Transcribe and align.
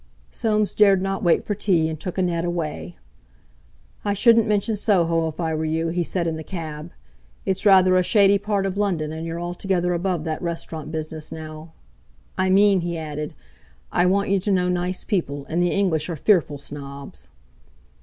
Soames 0.31 0.73
dared 0.73 0.99
not 0.99 1.21
wait 1.21 1.45
for 1.45 1.53
tea, 1.53 1.87
and 1.87 1.99
took 1.99 2.17
Annette 2.17 2.43
away. 2.43 2.97
"I 4.03 4.15
shouldn't 4.15 4.47
mention 4.47 4.75
Soho 4.75 5.27
if 5.27 5.39
I 5.39 5.53
were 5.53 5.63
you," 5.63 5.89
he 5.89 6.03
said 6.03 6.25
in 6.25 6.37
the 6.37 6.43
cab. 6.43 6.89
"It's 7.45 7.67
rather 7.67 7.95
a 7.95 8.01
shady 8.01 8.39
part 8.39 8.65
of 8.65 8.77
London; 8.79 9.11
and 9.13 9.27
you're 9.27 9.39
altogether 9.39 9.93
above 9.93 10.23
that 10.23 10.41
restaurant 10.41 10.91
business 10.91 11.31
now; 11.31 11.73
I 12.35 12.49
mean," 12.49 12.81
he 12.81 12.97
added, 12.97 13.35
"I 13.91 14.07
want 14.07 14.29
you 14.29 14.39
to 14.39 14.51
know 14.51 14.69
nice 14.69 15.03
people, 15.03 15.45
and 15.47 15.61
the 15.61 15.69
English 15.69 16.09
are 16.09 16.15
fearful 16.15 16.57
snobs." 16.57 17.29